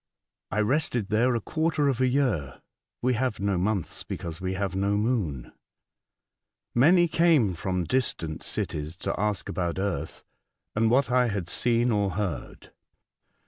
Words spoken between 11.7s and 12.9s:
or heard.